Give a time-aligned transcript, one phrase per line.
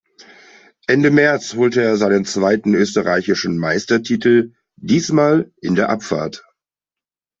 [0.87, 6.43] Ende März holte er seinen zweiten österreichischen Meistertitel, diesmal in der Abfahrt.